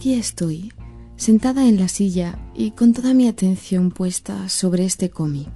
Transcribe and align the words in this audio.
Aquí 0.00 0.14
estoy, 0.14 0.72
sentada 1.16 1.68
en 1.68 1.78
la 1.78 1.86
silla 1.86 2.38
y 2.54 2.70
con 2.70 2.94
toda 2.94 3.12
mi 3.12 3.28
atención 3.28 3.90
puesta 3.90 4.48
sobre 4.48 4.86
este 4.86 5.10
cómic. 5.10 5.50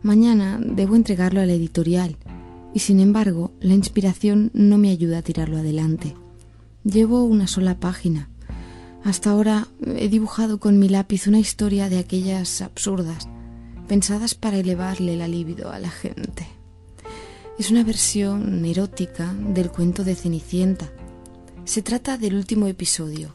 Mañana 0.00 0.58
debo 0.58 0.96
entregarlo 0.96 1.42
a 1.42 1.44
la 1.44 1.52
editorial 1.52 2.16
y 2.72 2.78
sin 2.78 2.98
embargo 2.98 3.52
la 3.60 3.74
inspiración 3.74 4.50
no 4.54 4.78
me 4.78 4.88
ayuda 4.88 5.18
a 5.18 5.22
tirarlo 5.22 5.58
adelante. 5.58 6.16
Llevo 6.82 7.24
una 7.24 7.46
sola 7.46 7.78
página. 7.78 8.30
Hasta 9.04 9.32
ahora 9.32 9.68
he 9.84 10.08
dibujado 10.08 10.60
con 10.60 10.78
mi 10.78 10.88
lápiz 10.88 11.26
una 11.26 11.38
historia 11.38 11.90
de 11.90 11.98
aquellas 11.98 12.62
absurdas, 12.62 13.28
pensadas 13.86 14.34
para 14.34 14.56
elevarle 14.56 15.14
la 15.14 15.28
libido 15.28 15.70
a 15.70 15.78
la 15.78 15.90
gente. 15.90 16.48
Es 17.58 17.70
una 17.70 17.84
versión 17.84 18.64
erótica 18.64 19.34
del 19.34 19.70
cuento 19.70 20.04
de 20.04 20.14
Cenicienta. 20.14 20.90
Se 21.66 21.82
trata 21.82 22.16
del 22.16 22.34
último 22.34 22.66
episodio, 22.66 23.34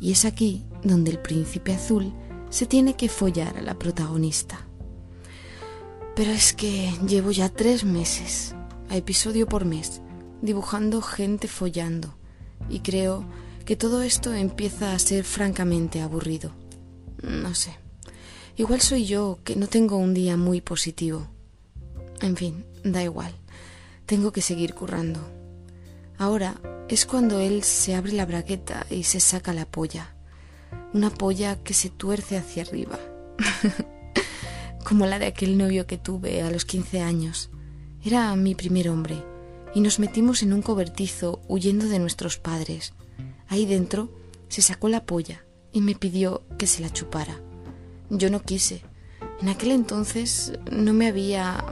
y 0.00 0.12
es 0.12 0.24
aquí 0.24 0.64
donde 0.82 1.10
el 1.10 1.18
príncipe 1.18 1.74
azul 1.74 2.12
se 2.50 2.66
tiene 2.66 2.94
que 2.94 3.08
follar 3.08 3.56
a 3.58 3.62
la 3.62 3.74
protagonista. 3.78 4.66
Pero 6.14 6.30
es 6.30 6.52
que 6.52 6.92
llevo 7.06 7.32
ya 7.32 7.48
tres 7.48 7.84
meses, 7.84 8.54
a 8.88 8.96
episodio 8.96 9.48
por 9.48 9.64
mes, 9.64 10.00
dibujando 10.42 11.02
gente 11.02 11.48
follando, 11.48 12.14
y 12.68 12.80
creo 12.80 13.24
que 13.64 13.76
todo 13.76 14.02
esto 14.02 14.32
empieza 14.34 14.92
a 14.92 14.98
ser 14.98 15.24
francamente 15.24 16.00
aburrido. 16.00 16.52
No 17.22 17.54
sé. 17.54 17.76
Igual 18.56 18.80
soy 18.80 19.06
yo 19.06 19.38
que 19.42 19.56
no 19.56 19.66
tengo 19.66 19.96
un 19.96 20.14
día 20.14 20.36
muy 20.36 20.60
positivo. 20.60 21.26
En 22.20 22.36
fin, 22.36 22.64
da 22.84 23.02
igual. 23.02 23.32
Tengo 24.06 24.30
que 24.32 24.42
seguir 24.42 24.74
currando. 24.74 25.33
Ahora 26.24 26.54
es 26.88 27.04
cuando 27.04 27.38
él 27.38 27.62
se 27.64 27.94
abre 27.94 28.12
la 28.12 28.24
bragueta 28.24 28.86
y 28.88 29.02
se 29.02 29.20
saca 29.20 29.52
la 29.52 29.66
polla. 29.66 30.16
Una 30.94 31.10
polla 31.10 31.62
que 31.62 31.74
se 31.74 31.90
tuerce 31.90 32.38
hacia 32.38 32.62
arriba. 32.62 32.98
Como 34.88 35.04
la 35.04 35.18
de 35.18 35.26
aquel 35.26 35.58
novio 35.58 35.86
que 35.86 35.98
tuve 35.98 36.40
a 36.40 36.50
los 36.50 36.64
15 36.64 37.02
años. 37.02 37.50
Era 38.02 38.34
mi 38.36 38.54
primer 38.54 38.88
hombre 38.88 39.22
y 39.74 39.80
nos 39.80 39.98
metimos 39.98 40.42
en 40.42 40.54
un 40.54 40.62
cobertizo 40.62 41.42
huyendo 41.46 41.88
de 41.88 41.98
nuestros 41.98 42.38
padres. 42.38 42.94
Ahí 43.46 43.66
dentro 43.66 44.10
se 44.48 44.62
sacó 44.62 44.88
la 44.88 45.04
polla 45.04 45.44
y 45.72 45.82
me 45.82 45.94
pidió 45.94 46.42
que 46.56 46.66
se 46.66 46.80
la 46.80 46.88
chupara. 46.88 47.38
Yo 48.08 48.30
no 48.30 48.40
quise. 48.40 48.80
En 49.42 49.50
aquel 49.50 49.72
entonces 49.72 50.54
no 50.72 50.94
me 50.94 51.08
había 51.08 51.62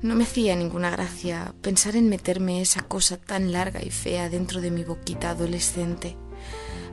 no 0.00 0.14
me 0.14 0.24
hacía 0.24 0.54
ninguna 0.54 0.90
gracia 0.90 1.54
pensar 1.60 1.96
en 1.96 2.08
meterme 2.08 2.60
esa 2.60 2.82
cosa 2.82 3.16
tan 3.16 3.52
larga 3.52 3.82
y 3.82 3.90
fea 3.90 4.28
dentro 4.28 4.60
de 4.60 4.70
mi 4.70 4.84
boquita 4.84 5.30
adolescente. 5.30 6.16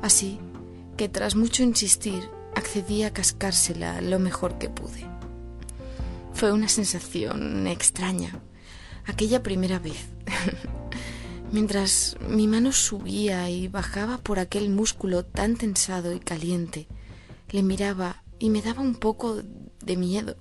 Así 0.02 0.40
que 0.98 1.08
tras 1.10 1.36
mucho 1.36 1.64
insistir 1.64 2.30
accedí 2.56 3.04
a 3.04 3.14
cascársela 3.14 4.02
lo 4.02 4.18
mejor 4.18 4.58
que 4.58 4.70
pude. 4.70 5.06
Fue 6.34 6.52
una 6.52 6.68
sensación 6.68 7.68
extraña, 7.68 8.40
aquella 9.06 9.44
primera 9.44 9.80
vez. 9.80 10.08
Mientras 11.52 12.18
mi 12.28 12.48
mano 12.48 12.72
subía 12.72 13.50
y 13.50 13.68
bajaba 13.68 14.18
por 14.18 14.40
aquel 14.40 14.70
músculo 14.70 15.24
tan 15.24 15.56
tensado 15.56 16.12
y 16.12 16.20
caliente, 16.20 16.88
le 17.52 17.62
miraba 17.62 18.24
y 18.40 18.50
me 18.50 18.62
daba 18.62 18.82
un 18.82 18.96
poco 18.96 19.42
de 19.82 19.96
miedo 19.96 20.38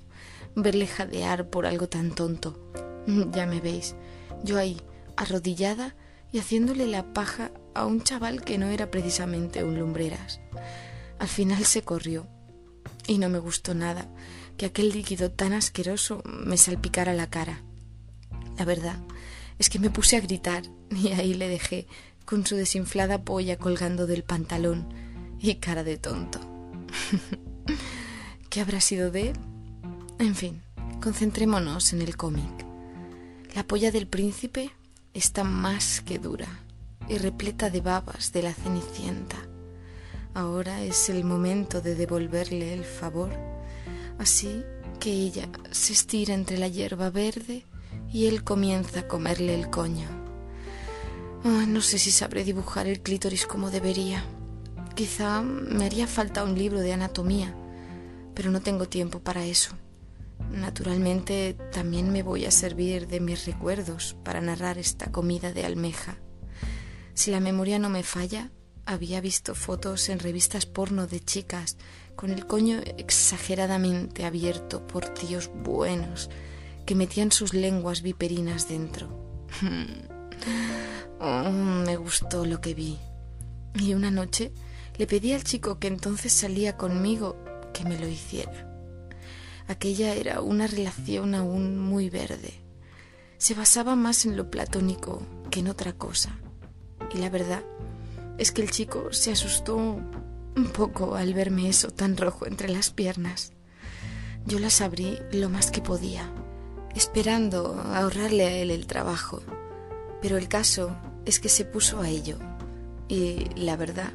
verle 0.55 0.87
jadear 0.87 1.49
por 1.51 1.67
algo 1.67 1.89
tan 1.89 2.15
tonto. 2.15 2.61
Ya 3.33 3.45
me 3.47 3.61
veis, 3.61 3.97
yo 4.45 4.57
ahí, 4.57 4.81
arrodillada 5.17 5.95
y 6.33 6.39
haciéndole 6.39 6.87
la 6.87 7.13
paja 7.13 7.51
a 7.75 7.85
un 7.85 8.03
chaval 8.03 8.43
que 8.43 8.57
no 8.57 8.69
era 8.69 8.91
precisamente 8.91 9.63
un 9.63 9.79
lumbreras. 9.79 10.41
Al 11.19 11.29
final 11.29 11.65
se 11.65 11.83
corrió 11.83 12.27
y 13.07 13.19
no 13.19 13.29
me 13.29 13.39
gustó 13.39 13.75
nada 13.75 14.09
que 14.57 14.67
aquel 14.67 14.91
líquido 14.91 15.31
tan 15.31 15.53
asqueroso 15.53 16.23
me 16.25 16.57
salpicara 16.57 17.13
la 17.13 17.29
cara. 17.29 17.63
La 18.57 18.65
verdad 18.65 18.99
es 19.59 19.69
que 19.69 19.79
me 19.79 19.91
puse 19.91 20.17
a 20.17 20.21
gritar 20.21 20.63
y 20.91 21.09
ahí 21.09 21.35
le 21.35 21.49
dejé 21.49 21.87
con 22.25 22.47
su 22.47 22.57
desinflada 22.57 23.23
polla 23.23 23.59
colgando 23.59 24.07
del 24.07 24.25
pantalón 24.25 24.89
y 25.41 25.55
cara 25.57 25.85
de 25.85 25.99
tonto. 25.99 26.41
¿Qué 28.51 28.61
habrá 28.61 28.81
sido 28.81 29.11
de 29.11 29.31
él? 29.31 29.54
En 30.25 30.35
fin, 30.35 30.63
concentrémonos 31.03 31.93
en 31.93 32.01
el 32.01 32.17
cómic. 32.17 32.65
La 33.55 33.63
polla 33.63 33.91
del 33.91 34.07
príncipe 34.07 34.71
está 35.13 35.45
más 35.45 36.01
que 36.01 36.19
dura 36.19 36.49
y 37.11 37.19
repleta 37.19 37.69
de 37.69 37.83
babas 37.83 38.33
de 38.33 38.43
la 38.43 38.55
cenicienta. 38.55 39.37
Ahora 40.33 40.83
es 40.83 41.11
el 41.11 41.25
momento 41.25 41.83
de 41.83 41.95
devolverle 41.95 42.73
el 42.73 42.85
favor, 42.85 43.33
así 44.19 44.65
que 44.99 45.11
ella 45.11 45.51
se 45.73 45.93
estira 45.93 46.33
entre 46.33 46.57
la 46.57 46.69
hierba 46.69 47.11
verde 47.11 47.67
y 48.11 48.25
él 48.25 48.45
comienza 48.45 49.01
a 49.01 49.09
comerle 49.09 49.55
el 49.55 49.69
coño. 49.69 50.09
Ah, 51.45 51.67
no 51.69 51.83
sé 51.83 51.99
si 51.99 52.11
sabré 52.11 52.45
dibujar 52.45 52.87
el 52.87 53.03
clítoris 53.03 53.45
como 53.45 53.71
debería. 53.71 54.25
Quizá 54.95 55.43
me 55.43 55.85
haría 55.85 56.07
falta 56.07 56.45
un 56.45 56.57
libro 56.57 56.81
de 56.81 56.95
anatomía, 56.95 57.55
pero 58.35 58.51
no 58.51 58.63
tengo 58.63 58.89
tiempo 58.89 59.21
para 59.21 59.45
eso. 59.45 59.77
Naturalmente 60.55 61.57
también 61.73 62.13
me 62.13 62.23
voy 62.23 62.45
a 62.45 62.51
servir 62.51 63.09
de 63.09 63.21
mis 63.21 63.45
recuerdos 63.45 64.17
para 64.25 64.41
narrar 64.41 64.79
esta 64.79 65.11
comida 65.11 65.53
de 65.53 65.65
almeja. 65.65 66.17
Si 67.13 67.31
la 67.31 67.41
memoria 67.41 67.79
no 67.79 67.91
me 67.91 68.05
falla, 68.05 68.51
había 68.87 69.21
visto 69.21 69.55
fotos 69.55 70.09
en 70.09 70.21
revistas 70.21 70.67
porno 70.67 71.07
de 71.07 71.21
chicas 71.21 71.77
con 72.15 72.31
el 72.31 72.47
coño 72.47 72.81
exageradamente 72.99 74.25
abierto 74.25 74.87
por 74.87 75.09
tíos 75.09 75.51
buenos 75.53 76.31
que 76.87 76.95
metían 76.95 77.33
sus 77.33 77.53
lenguas 77.53 78.03
viperinas 78.03 78.69
dentro. 78.69 79.09
Oh, 81.27 81.51
me 81.51 81.97
gustó 81.97 82.45
lo 82.45 82.61
que 82.61 82.75
vi. 82.75 82.99
Y 83.77 83.95
una 83.95 84.11
noche 84.11 84.53
le 84.99 85.07
pedí 85.07 85.33
al 85.33 85.43
chico 85.43 85.79
que 85.79 85.87
entonces 85.87 86.35
salía 86.35 86.77
conmigo 86.77 87.39
que 87.73 87.85
me 87.85 87.99
lo 87.99 88.07
hiciera. 88.07 88.74
Aquella 89.67 90.15
era 90.15 90.41
una 90.43 90.67
relación 90.67 91.35
aún 91.35 91.79
muy 91.79 92.11
verde. 92.11 92.53
Se 93.39 93.55
basaba 93.55 93.97
más 93.97 94.27
en 94.27 94.37
lo 94.37 94.51
platónico 94.51 95.23
que 95.51 95.61
en 95.61 95.69
otra 95.69 95.95
cosa. 95.95 96.39
Y 97.15 97.19
la 97.19 97.31
verdad 97.31 97.63
es 98.39 98.53
que 98.53 98.63
el 98.63 98.71
chico 98.71 99.13
se 99.13 99.33
asustó 99.33 99.77
un 99.77 100.67
poco 100.73 101.15
al 101.17 101.35
verme 101.35 101.69
eso 101.69 101.91
tan 101.91 102.17
rojo 102.17 102.47
entre 102.47 102.69
las 102.69 102.91
piernas. 102.91 103.53
Yo 104.47 104.59
las 104.59 104.81
abrí 104.81 105.19
lo 105.33 105.49
más 105.49 105.71
que 105.71 105.81
podía, 105.81 106.31
esperando 106.95 107.81
ahorrarle 107.95 108.45
a 108.45 108.51
él 108.51 108.71
el 108.71 108.87
trabajo. 108.87 109.43
Pero 110.21 110.37
el 110.37 110.49
caso 110.49 110.97
es 111.25 111.41
que 111.41 111.49
se 111.49 111.65
puso 111.65 112.01
a 112.01 112.09
ello. 112.09 112.39
Y 113.09 113.47
la 113.57 113.77
verdad, 113.77 114.13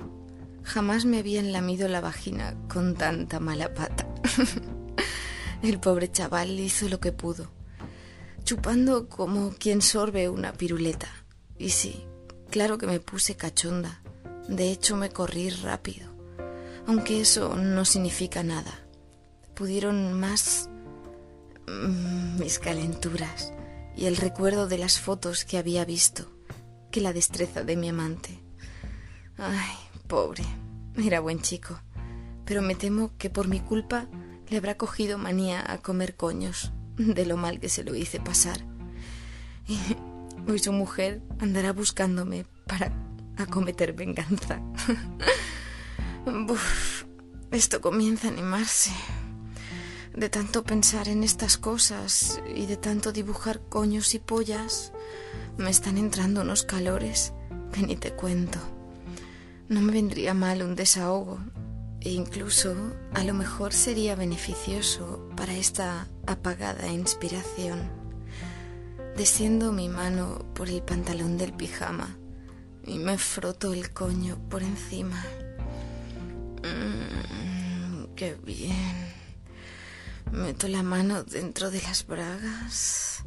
jamás 0.64 1.06
me 1.06 1.20
habían 1.20 1.52
lamido 1.52 1.88
la 1.88 2.02
vagina 2.02 2.56
con 2.68 2.96
tanta 2.96 3.40
mala 3.40 3.74
pata. 3.74 4.08
El 5.62 5.80
pobre 5.80 6.10
chaval 6.10 6.60
hizo 6.60 6.88
lo 6.88 7.02
que 7.02 7.12
pudo, 7.12 7.52
chupando 8.44 9.10
como 9.10 9.52
quien 9.52 9.82
sorbe 9.82 10.30
una 10.30 10.54
piruleta. 10.54 11.10
Y 11.58 11.72
sí, 11.72 12.06
claro 12.50 12.78
que 12.78 12.88
me 12.88 13.02
puse 13.02 13.36
cachonda. 13.36 14.02
De 14.48 14.72
hecho, 14.72 14.96
me 14.96 15.10
corrí 15.10 15.50
rápido. 15.50 16.10
Aunque 16.88 17.20
eso 17.22 17.56
no 17.56 17.84
significa 17.84 18.42
nada. 18.42 18.80
Pudieron 19.54 20.14
más 20.14 20.70
mm, 21.68 22.40
mis 22.40 22.58
calenturas 22.58 23.54
y 23.98 24.06
el 24.06 24.16
recuerdo 24.16 24.68
de 24.68 24.78
las 24.78 25.00
fotos 25.00 25.44
que 25.44 25.58
había 25.58 25.84
visto 25.84 26.32
que 26.90 27.02
la 27.02 27.12
destreza 27.12 27.64
de 27.64 27.76
mi 27.76 27.90
amante. 27.90 28.40
Ay, 29.38 29.76
pobre. 30.08 30.44
Era 30.96 31.20
buen 31.20 31.42
chico. 31.42 31.80
Pero 32.46 32.62
me 32.62 32.76
temo 32.76 33.12
que 33.18 33.30
por 33.30 33.48
mi 33.48 33.60
culpa 33.60 34.08
le 34.50 34.58
habrá 34.58 34.76
cogido 34.78 35.18
manía 35.18 35.64
a 35.72 35.78
comer 35.78 36.16
coños 36.16 36.72
de 36.98 37.26
lo 37.26 37.38
mal 37.38 37.60
que 37.60 37.70
se 37.70 37.84
lo 37.84 37.96
hice 37.96 38.20
pasar. 38.20 38.60
Y 39.68 39.78
hoy 40.50 40.60
su 40.60 40.72
mujer 40.74 41.22
andará 41.40 41.74
buscándome 41.74 42.46
para 42.66 42.92
acometer 43.38 43.94
venganza. 43.94 44.62
esto 47.52 47.82
comienza 47.82 48.28
a 48.28 48.32
animarse. 48.32 48.92
De 50.16 50.30
tanto 50.30 50.64
pensar 50.64 51.08
en 51.08 51.24
estas 51.24 51.58
cosas 51.58 52.42
y 52.54 52.66
de 52.66 52.78
tanto 52.78 53.12
dibujar 53.12 53.62
coños 53.70 54.16
y 54.16 54.20
pollas, 54.20 54.92
me 55.58 55.70
están 55.70 55.98
entrando 55.98 56.42
unos 56.42 56.64
calores 56.64 57.32
que 57.72 57.84
ni 57.84 57.96
te 57.96 58.12
cuento. 58.12 58.60
No 59.70 59.82
me 59.82 59.94
vendría 59.94 60.34
mal 60.34 60.64
un 60.64 60.76
desahogo 60.76 61.40
e 62.02 62.12
incluso 62.12 62.76
a 63.14 63.24
lo 63.24 63.34
mejor 63.34 63.74
sería 63.74 64.16
beneficioso 64.16 65.30
para 65.36 65.54
esta 65.54 66.08
apagada 66.26 66.88
inspiración. 66.88 67.92
Desciendo 69.18 69.72
mi 69.72 69.90
mano 69.90 70.46
por 70.56 70.70
el 70.70 70.82
pantalón 70.82 71.38
del 71.38 71.54
pijama 71.54 72.18
y 72.86 73.00
me 73.00 73.18
froto 73.18 73.74
el 73.74 73.92
coño 73.92 74.38
por 74.50 74.64
encima. 74.64 75.22
Mm, 76.64 78.16
¡Qué 78.16 78.36
bien! 78.36 79.14
Meto 80.32 80.68
la 80.68 80.84
mano 80.84 81.24
dentro 81.24 81.72
de 81.72 81.82
las 81.82 82.06
bragas. 82.06 83.26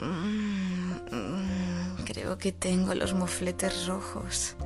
Mm, 0.00 0.92
mm, 1.10 2.04
creo 2.04 2.38
que 2.38 2.52
tengo 2.52 2.94
los 2.94 3.12
mofletes 3.12 3.86
rojos. 3.86 4.56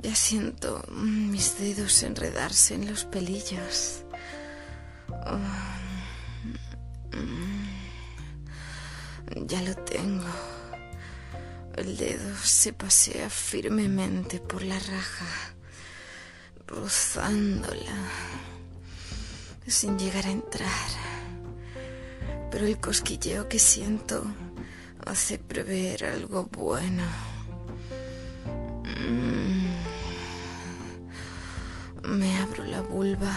Ya 0.00 0.14
siento 0.14 0.84
mis 0.90 1.58
dedos 1.58 2.02
enredarse 2.02 2.74
en 2.74 2.88
los 2.88 3.04
pelillos. 3.04 4.04
Ya 9.46 9.62
lo 9.62 9.74
tengo. 9.74 10.24
El 11.76 11.96
dedo 11.96 12.36
se 12.42 12.72
pasea 12.72 13.30
firmemente 13.30 14.40
por 14.40 14.62
la 14.62 14.78
raja, 14.78 15.26
rozándola, 16.66 17.96
sin 19.66 19.98
llegar 19.98 20.26
a 20.26 20.30
entrar. 20.30 20.90
Pero 22.50 22.66
el 22.66 22.78
cosquilleo 22.78 23.48
que 23.48 23.58
siento 23.58 24.24
hace 25.06 25.38
prever 25.38 26.04
algo 26.04 26.44
bueno. 26.44 27.04
Mm. 28.84 29.71
Me 32.04 32.36
abro 32.38 32.64
la 32.64 32.80
vulva. 32.80 33.32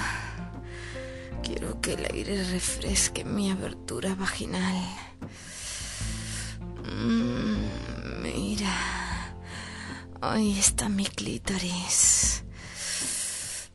Quiero 1.44 1.80
que 1.82 1.94
el 1.94 2.06
aire 2.12 2.44
refresque 2.46 3.24
mi 3.24 3.52
abertura 3.52 4.16
vaginal. 4.16 4.76
Mm, 6.84 8.22
mira, 8.24 8.76
ahí 10.22 10.58
está 10.58 10.90
mi 10.90 11.06
clítoris. 11.06 12.44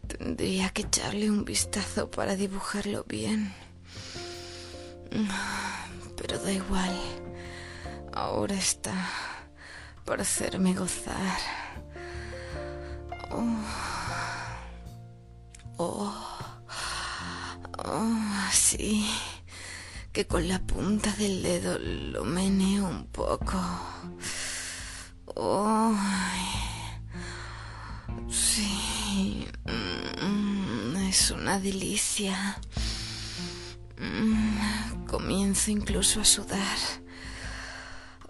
Tendría 0.08 0.70
que 0.70 0.82
echarle 0.82 1.31
un 1.31 1.44
vistazo 1.44 2.10
para 2.10 2.34
dibujarlo 2.34 3.04
bien. 3.04 3.54
Pero 6.16 6.38
da 6.38 6.52
igual. 6.52 7.00
Ahora 8.12 8.56
está 8.56 8.92
para 10.04 10.22
hacerme 10.22 10.75
gozar. 10.75 11.38
Oh. 13.31 13.89
Oh, 17.85 18.49
sí 18.53 19.06
que 20.12 20.27
con 20.27 20.49
la 20.49 20.59
punta 20.59 21.12
del 21.12 21.43
dedo 21.43 21.79
lo 21.79 22.25
meneo 22.25 22.88
un 22.88 23.06
poco. 23.06 23.59
sí, 28.29 29.47
mm, 29.65 30.97
es 31.09 31.31
una 31.31 31.61
delicia. 31.61 32.59
Mm, 33.99 35.06
comienzo 35.06 35.71
incluso 35.71 36.21
a 36.21 36.25
sudar. 36.25 36.79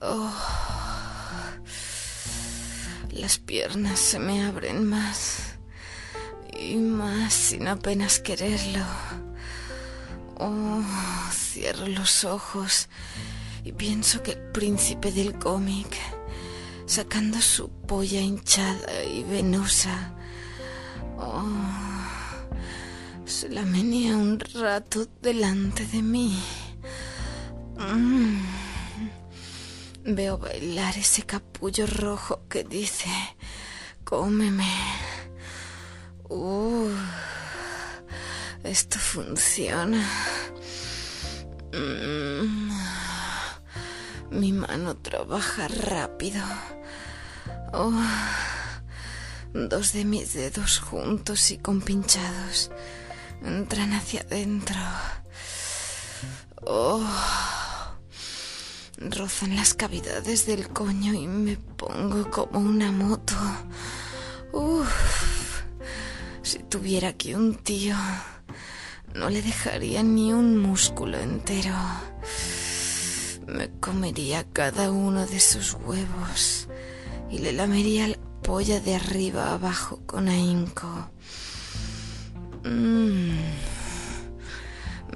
Oh, 0.02 0.34
las 3.10 3.38
piernas 3.38 3.98
se 3.98 4.18
me 4.18 4.44
abren 4.44 4.84
más 4.88 5.59
y 6.60 6.76
más 6.76 7.32
sin 7.32 7.66
apenas 7.68 8.20
quererlo. 8.20 8.84
Oh, 10.38 10.82
cierro 11.32 11.86
los 11.86 12.24
ojos 12.24 12.88
y 13.64 13.72
pienso 13.72 14.22
que 14.22 14.32
el 14.32 14.38
príncipe 14.52 15.10
del 15.12 15.38
cómic, 15.38 15.96
sacando 16.86 17.40
su 17.40 17.70
polla 17.70 18.20
hinchada 18.20 19.04
y 19.04 19.22
venosa, 19.24 20.14
oh, 21.18 21.44
se 23.24 23.48
la 23.48 23.62
menea 23.62 24.16
un 24.16 24.38
rato 24.40 25.06
delante 25.22 25.86
de 25.86 26.02
mí. 26.02 26.42
Mm. 27.78 28.42
Veo 30.04 30.38
bailar 30.38 30.96
ese 30.96 31.22
capullo 31.22 31.86
rojo 31.86 32.40
que 32.48 32.64
dice, 32.64 33.10
cómeme. 34.04 35.09
Uh. 36.30 36.94
Esto 38.62 39.00
funciona. 39.00 40.00
Mm. 41.72 42.70
Mi 44.30 44.52
mano 44.52 44.96
trabaja 44.96 45.66
rápido. 45.66 46.40
Oh. 47.72 47.92
Dos 49.52 49.92
de 49.92 50.04
mis 50.04 50.32
dedos 50.34 50.78
juntos 50.78 51.50
y 51.50 51.58
compinchados 51.58 52.70
entran 53.42 53.92
hacia 53.92 54.20
adentro. 54.20 54.80
Oh. 56.62 57.04
Rozan 58.98 59.56
las 59.56 59.74
cavidades 59.74 60.46
del 60.46 60.68
coño 60.68 61.12
y 61.12 61.26
me 61.26 61.56
pongo 61.56 62.30
como 62.30 62.60
una 62.60 62.92
moto. 62.92 63.34
Tuviera 66.70 67.08
aquí 67.08 67.34
un 67.34 67.56
tío 67.56 67.96
no 69.14 69.28
le 69.28 69.42
dejaría 69.42 70.02
ni 70.02 70.32
un 70.32 70.56
músculo 70.56 71.18
entero. 71.18 71.74
Me 73.46 73.68
comería 73.80 74.44
cada 74.52 74.90
uno 74.92 75.26
de 75.26 75.40
sus 75.40 75.74
huevos 75.74 76.68
y 77.28 77.38
le 77.38 77.52
lamería 77.52 78.06
la 78.08 78.18
polla 78.42 78.78
de 78.80 78.94
arriba 78.94 79.52
abajo 79.52 80.00
con 80.06 80.28
ahínco. 80.28 81.10
Mm. 82.64 83.36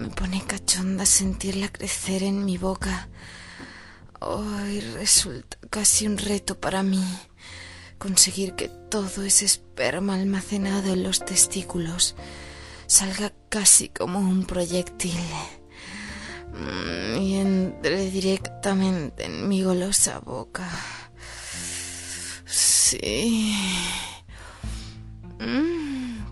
Me 0.01 0.09
pone 0.09 0.43
cachonda 0.45 1.07
sentirla 1.07 1.69
crecer 1.69 2.25
en 2.25 2.45
mi 2.45 2.59
boca. 2.59 3.09
Hoy 4.21 4.81
resulta 4.81 5.57
casi 5.71 6.07
un 6.07 6.19
reto 6.19 6.59
para 6.59 6.83
mí 6.83 7.05
conseguir 8.05 8.53
que 8.53 8.69
todo 8.69 9.23
ese 9.23 9.47
esperma 9.47 10.17
almacenado 10.17 10.93
en 10.93 11.03
los 11.03 11.25
testículos 11.25 12.15
salga 12.87 13.33
casi 13.49 13.89
como 13.89 14.19
un 14.19 14.45
proyectil 14.45 15.19
mm, 16.53 17.17
y 17.17 17.37
entre 17.37 18.11
directamente 18.11 19.25
en 19.25 19.49
mi 19.49 19.63
golosa 19.63 20.19
boca. 20.19 20.69
Sí. 22.45 23.57
Mm. 25.41 26.27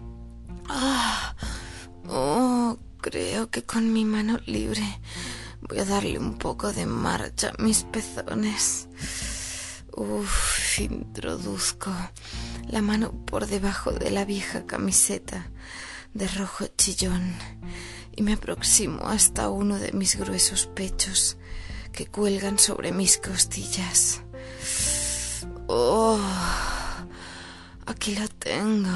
Ah. 0.68 1.34
Oh, 2.06 2.76
creo 3.00 3.48
que 3.48 3.62
con 3.62 3.94
mi 3.94 4.04
mano 4.04 4.38
libre 4.44 4.84
voy 5.62 5.78
a 5.78 5.86
darle 5.86 6.18
un 6.18 6.36
poco 6.36 6.70
de 6.70 6.84
marcha 6.84 7.50
a 7.56 7.62
mis 7.62 7.84
pezones. 7.84 8.88
Uf, 9.94 10.51
introduzco 10.80 11.92
la 12.68 12.82
mano 12.82 13.12
por 13.26 13.46
debajo 13.46 13.92
de 13.92 14.10
la 14.10 14.24
vieja 14.24 14.66
camiseta 14.66 15.50
de 16.14 16.28
rojo 16.28 16.66
chillón 16.76 17.34
y 18.14 18.22
me 18.22 18.34
aproximo 18.34 19.06
hasta 19.06 19.48
uno 19.48 19.78
de 19.78 19.92
mis 19.92 20.16
gruesos 20.16 20.66
pechos 20.66 21.36
que 21.92 22.06
cuelgan 22.06 22.58
sobre 22.58 22.92
mis 22.92 23.18
costillas. 23.18 24.22
Oh, 25.66 26.18
aquí 27.86 28.14
lo 28.14 28.28
tengo. 28.28 28.90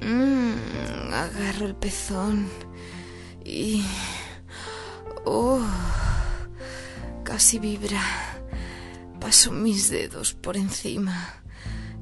Mm, 0.00 1.12
agarro 1.12 1.66
el 1.66 1.74
pezón 1.74 2.48
y... 3.44 3.84
Oh, 5.24 5.60
casi 7.22 7.58
vibra. 7.60 8.31
Paso 9.22 9.52
mis 9.52 9.88
dedos 9.88 10.34
por 10.34 10.56
encima 10.56 11.42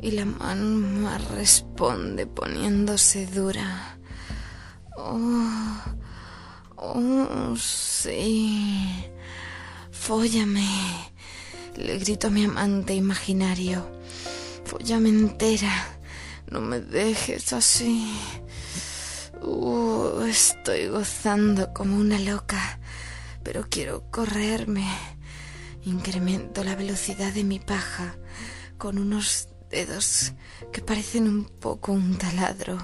y 0.00 0.12
la 0.12 0.24
mano 0.24 1.18
responde 1.36 2.26
poniéndose 2.26 3.26
dura. 3.26 3.98
Oh, 4.96 5.76
oh, 6.76 7.54
sí. 7.56 9.04
Fóllame. 9.90 10.66
Le 11.76 11.98
grito 11.98 12.28
a 12.28 12.30
mi 12.30 12.44
amante 12.44 12.94
imaginario. 12.94 13.86
Fóllame 14.64 15.10
entera. 15.10 15.72
No 16.50 16.62
me 16.62 16.80
dejes 16.80 17.52
así. 17.52 18.18
Uh, 19.42 20.22
estoy 20.22 20.88
gozando 20.88 21.74
como 21.74 21.98
una 21.98 22.18
loca, 22.18 22.80
pero 23.42 23.66
quiero 23.68 24.10
correrme. 24.10 24.88
Incremento 25.84 26.62
la 26.62 26.76
velocidad 26.76 27.32
de 27.32 27.44
mi 27.44 27.58
paja 27.58 28.16
con 28.76 28.98
unos 28.98 29.48
dedos 29.70 30.32
que 30.72 30.82
parecen 30.82 31.28
un 31.28 31.44
poco 31.44 31.92
un 31.92 32.18
taladro. 32.18 32.78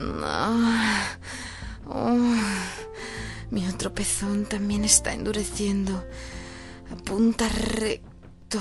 Ah, 0.00 1.18
oh, 1.86 2.34
mi 3.50 3.66
otro 3.68 3.94
pezón 3.94 4.46
también 4.46 4.84
está 4.84 5.12
endureciendo. 5.12 6.04
Apunta 6.90 7.48
recto. 7.48 8.60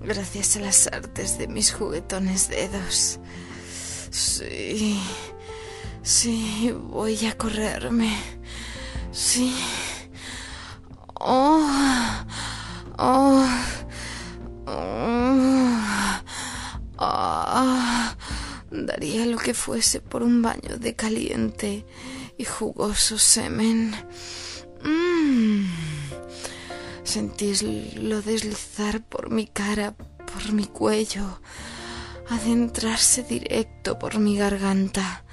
Gracias 0.00 0.56
a 0.56 0.60
las 0.60 0.86
artes 0.86 1.38
de 1.38 1.48
mis 1.48 1.72
juguetones 1.72 2.48
dedos. 2.48 3.18
Sí. 4.10 5.00
Sí, 6.02 6.72
voy 6.90 7.26
a 7.26 7.36
correrme. 7.36 8.16
Sí. 9.10 9.54
Oh. 11.26 11.66
Oh. 12.98 13.48
Daría 18.70 19.24
lo 19.26 19.38
que 19.38 19.54
fuese 19.54 20.00
por 20.00 20.22
un 20.22 20.42
baño 20.42 20.76
de 20.78 20.94
caliente 20.94 21.86
y 22.36 22.44
jugoso 22.44 23.18
semen. 23.18 23.94
Mm. 24.82 25.64
Deslizar 28.24 29.02
por 29.02 29.30
mi 29.30 29.46
cara, 29.46 29.94
por 29.94 30.52
mi 30.52 30.66
cuello, 30.66 31.40
adentrarse 32.28 33.22
directo 33.22 33.98
por 33.98 34.18
mi 34.18 34.36
garganta. 34.36 35.24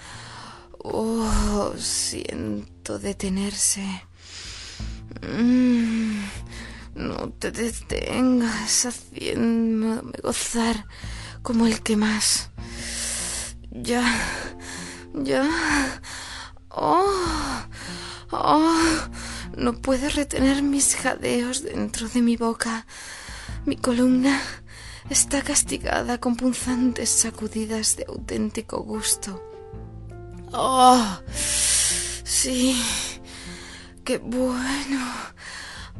Oh, 0.83 1.73
siento 1.77 2.99
detenerse. 2.99 4.03
Mm. 5.21 6.23
No 6.95 7.29
te 7.29 7.51
detengas 7.51 8.85
haciéndome 8.85 10.11
gozar 10.21 10.85
como 11.41 11.67
el 11.67 11.81
que 11.81 11.95
más. 11.95 12.49
Ya, 13.71 14.03
ya. 15.13 15.49
Oh, 16.69 17.63
oh. 18.31 18.81
No 19.57 19.73
puedo 19.73 20.09
retener 20.09 20.63
mis 20.63 20.95
jadeos 20.95 21.63
dentro 21.63 22.07
de 22.09 22.21
mi 22.21 22.37
boca. 22.37 22.85
Mi 23.65 23.75
columna 23.75 24.41
está 25.09 25.41
castigada 25.41 26.19
con 26.19 26.35
punzantes 26.35 27.09
sacudidas 27.09 27.95
de 27.97 28.05
auténtico 28.07 28.81
gusto. 28.83 29.41
Oh, 30.53 31.05
sí, 32.23 32.81
qué 34.11 34.17
bueno. 34.17 34.99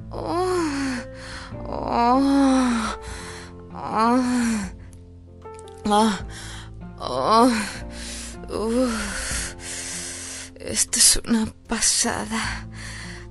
Oh, 0.09 0.97
oh, 1.65 2.97
oh, 6.99 7.51
oh, 8.49 8.89
Esto 10.59 10.99
es 10.99 11.21
una 11.25 11.45
pasada. 11.69 12.67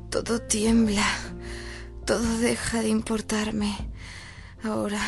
Todo 0.08 0.40
tiembla. 0.40 1.06
Todo 2.06 2.38
deja 2.38 2.80
de 2.80 2.88
importarme. 2.88 3.76
Ahora 4.64 5.02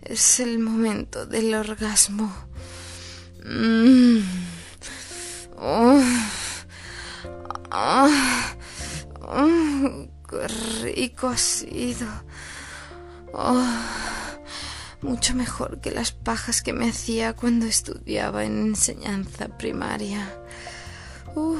es 0.00 0.40
el 0.40 0.58
momento 0.60 1.26
del 1.26 1.54
orgasmo. 1.54 2.32
Mm. 3.44 4.20
Oh. 5.58 6.02
Ah. 7.70 8.57
Oh. 9.30 10.08
Qué 10.28 10.48
rico 10.82 11.28
ha 11.28 11.38
sido. 11.38 12.06
Oh. 13.32 13.64
Mucho 15.00 15.34
mejor 15.34 15.80
que 15.80 15.90
las 15.90 16.12
pajas 16.12 16.60
que 16.60 16.72
me 16.72 16.88
hacía 16.88 17.32
cuando 17.32 17.66
estudiaba 17.66 18.44
en 18.44 18.58
enseñanza 18.58 19.46
primaria. 19.56 20.28
Oh, 21.36 21.56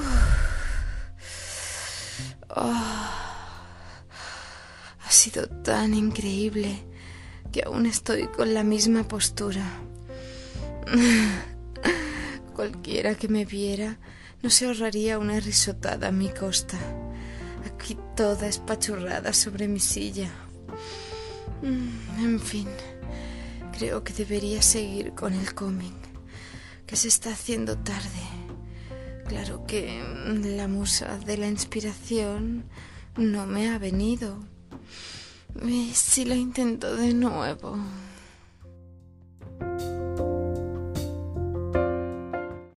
ha 5.07 5.11
sido 5.11 5.47
tan 5.47 5.95
increíble 5.95 6.85
que 7.53 7.63
aún 7.65 7.87
estoy 7.87 8.27
con 8.27 8.55
la 8.55 8.65
misma 8.65 9.07
postura. 9.07 9.65
Cualquiera 12.57 13.15
que 13.15 13.29
me 13.29 13.45
viera 13.45 13.99
no 14.43 14.51
se 14.51 14.67
ahorraría 14.67 15.19
una 15.19 15.39
risotada 15.39 16.09
a 16.09 16.13
mi 16.13 16.29
costa. 16.29 16.77
Aquí 17.79 17.97
toda 18.17 18.49
espachurrada 18.49 19.33
sobre 19.33 19.69
mi 19.69 19.79
silla. 19.79 20.29
Mm, 21.63 22.25
en 22.25 22.41
fin, 22.41 22.67
creo 23.73 24.03
que 24.03 24.13
debería 24.13 24.61
seguir 24.63 25.13
con 25.13 25.33
el 25.33 25.55
cómic, 25.55 25.95
que 26.87 26.97
se 26.97 27.07
está 27.07 27.31
haciendo 27.31 27.79
tarde. 27.79 28.27
Claro 29.29 29.65
que 29.65 30.03
la 30.57 30.67
musa 30.67 31.19
de 31.19 31.37
la 31.37 31.47
inspiración 31.47 32.65
no 33.17 33.47
me 33.47 33.71
ha 33.71 33.79
venido. 33.79 34.41
¿Y 35.65 35.93
si 35.95 36.25
lo 36.25 36.35
intento 36.35 36.97
de 36.97 37.15
nuevo? 37.15 37.79